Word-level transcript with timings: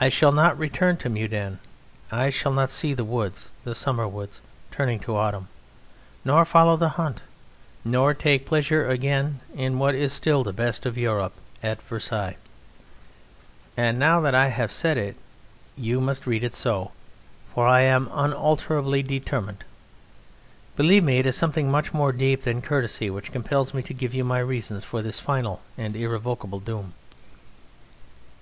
I 0.00 0.08
shall 0.08 0.32
not 0.32 0.58
return 0.58 0.96
to 0.96 1.10
Meudon. 1.10 1.58
I 2.10 2.30
shall 2.30 2.54
not 2.54 2.70
see 2.70 2.94
the 2.94 3.04
woods, 3.04 3.50
the 3.64 3.74
summer 3.74 4.08
woods 4.08 4.40
turning 4.70 4.98
to 5.00 5.14
autumn, 5.14 5.48
nor 6.24 6.46
follow 6.46 6.74
the 6.78 6.88
hunt, 6.96 7.20
nor 7.84 8.14
take 8.14 8.46
pleasure 8.46 8.88
again 8.88 9.40
in 9.54 9.78
what 9.78 9.94
is 9.94 10.14
still 10.14 10.42
the 10.42 10.54
best 10.54 10.86
of 10.86 10.96
Europe 10.96 11.34
at 11.62 11.82
Versailles. 11.82 12.36
And 13.76 13.98
now 13.98 14.22
that 14.22 14.34
I 14.34 14.46
have 14.48 14.72
said 14.72 14.96
it, 14.96 15.16
you 15.76 16.00
must 16.00 16.26
read 16.26 16.42
it 16.42 16.54
so; 16.56 16.92
for 17.52 17.66
I 17.66 17.82
am 17.82 18.08
unalterably 18.14 19.02
determined. 19.02 19.64
Believe 20.78 21.04
me, 21.04 21.18
it 21.18 21.26
is 21.26 21.36
something 21.36 21.70
much 21.70 21.92
more 21.92 22.10
deep 22.10 22.44
than 22.44 22.62
courtesy 22.62 23.10
which 23.10 23.32
compels 23.32 23.74
me 23.74 23.82
to 23.82 23.92
give 23.92 24.14
you 24.14 24.24
my 24.24 24.38
reasons 24.38 24.82
for 24.82 25.02
this 25.02 25.20
final 25.20 25.60
and 25.76 25.94
irrevocable 25.94 26.60
doom. 26.60 26.94